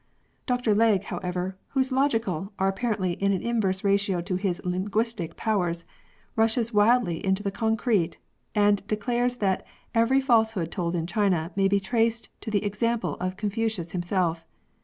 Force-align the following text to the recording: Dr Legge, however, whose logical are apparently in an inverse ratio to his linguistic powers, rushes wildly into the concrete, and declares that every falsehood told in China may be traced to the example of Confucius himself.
Dr 0.47 0.73
Legge, 0.73 1.03
however, 1.03 1.57
whose 1.67 1.91
logical 1.91 2.53
are 2.57 2.67
apparently 2.67 3.11
in 3.21 3.33
an 3.33 3.43
inverse 3.43 3.83
ratio 3.83 4.19
to 4.21 4.35
his 4.35 4.59
linguistic 4.65 5.37
powers, 5.37 5.85
rushes 6.35 6.73
wildly 6.73 7.23
into 7.23 7.43
the 7.43 7.51
concrete, 7.51 8.17
and 8.55 8.81
declares 8.87 9.35
that 9.35 9.63
every 9.93 10.19
falsehood 10.19 10.71
told 10.71 10.95
in 10.95 11.05
China 11.05 11.51
may 11.55 11.67
be 11.67 11.79
traced 11.79 12.31
to 12.41 12.49
the 12.49 12.65
example 12.65 13.15
of 13.19 13.37
Confucius 13.37 13.91
himself. 13.91 14.43